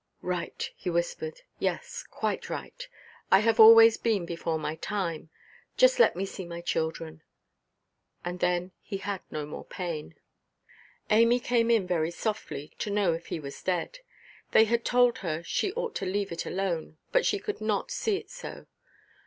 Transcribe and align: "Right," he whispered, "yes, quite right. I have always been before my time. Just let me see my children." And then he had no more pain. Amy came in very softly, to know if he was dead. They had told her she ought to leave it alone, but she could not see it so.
"Right," 0.23 0.67
he 0.75 0.89
whispered, 0.89 1.41
"yes, 1.59 2.03
quite 2.09 2.49
right. 2.49 2.87
I 3.31 3.41
have 3.41 3.59
always 3.59 3.97
been 3.97 4.25
before 4.25 4.57
my 4.57 4.73
time. 4.77 5.29
Just 5.77 5.99
let 5.99 6.15
me 6.15 6.25
see 6.25 6.43
my 6.43 6.59
children." 6.59 7.21
And 8.25 8.39
then 8.39 8.71
he 8.81 8.97
had 8.97 9.21
no 9.29 9.45
more 9.45 9.63
pain. 9.63 10.15
Amy 11.11 11.39
came 11.39 11.69
in 11.69 11.85
very 11.85 12.09
softly, 12.09 12.73
to 12.79 12.89
know 12.89 13.13
if 13.13 13.27
he 13.27 13.39
was 13.39 13.61
dead. 13.61 13.99
They 14.53 14.63
had 14.63 14.83
told 14.83 15.19
her 15.19 15.43
she 15.43 15.71
ought 15.73 15.93
to 15.97 16.07
leave 16.07 16.31
it 16.31 16.47
alone, 16.47 16.97
but 17.11 17.23
she 17.23 17.37
could 17.37 17.61
not 17.61 17.91
see 17.91 18.17
it 18.17 18.31
so. 18.31 18.65